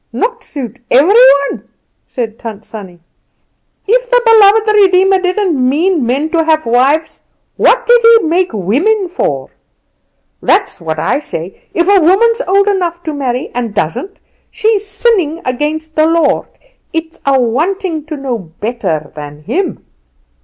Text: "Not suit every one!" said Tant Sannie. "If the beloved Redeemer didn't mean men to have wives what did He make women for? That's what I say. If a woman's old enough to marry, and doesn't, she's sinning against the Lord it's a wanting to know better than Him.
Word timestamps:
"Not 0.11 0.41
suit 0.41 0.79
every 0.89 1.13
one!" 1.51 1.69
said 2.07 2.39
Tant 2.39 2.65
Sannie. 2.65 3.01
"If 3.85 4.09
the 4.09 4.19
beloved 4.25 4.65
Redeemer 4.75 5.19
didn't 5.19 5.69
mean 5.69 6.07
men 6.07 6.31
to 6.31 6.43
have 6.43 6.65
wives 6.65 7.21
what 7.55 7.85
did 7.85 8.01
He 8.01 8.23
make 8.23 8.51
women 8.51 9.07
for? 9.07 9.51
That's 10.41 10.81
what 10.81 10.97
I 10.97 11.19
say. 11.19 11.61
If 11.75 11.87
a 11.87 12.01
woman's 12.01 12.41
old 12.47 12.67
enough 12.67 13.03
to 13.03 13.13
marry, 13.13 13.49
and 13.53 13.75
doesn't, 13.75 14.19
she's 14.49 14.83
sinning 14.87 15.39
against 15.45 15.95
the 15.95 16.07
Lord 16.07 16.47
it's 16.91 17.21
a 17.23 17.39
wanting 17.39 18.05
to 18.05 18.17
know 18.17 18.39
better 18.39 19.11
than 19.13 19.43
Him. 19.43 19.85